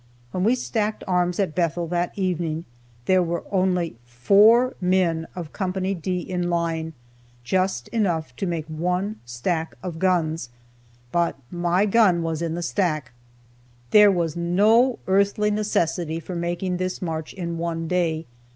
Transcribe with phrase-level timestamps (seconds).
[0.31, 2.65] When we stacked arms at Bethel that evening,
[3.05, 5.69] there were only four men of Co.
[5.69, 6.93] D in line,
[7.43, 10.49] just enough to make one stack of guns,
[11.11, 13.11] but my gun was in the stack.
[13.91, 18.25] There was no earthly necessity for making this march in one day.